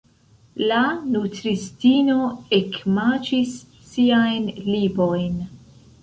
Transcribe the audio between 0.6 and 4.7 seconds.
La nutristino ekmaĉis siajn